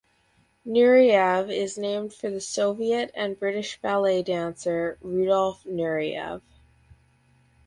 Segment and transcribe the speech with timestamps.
[0.65, 6.41] Nureyev is named for the Soviet and British ballet dancer Rudolf Nureyev.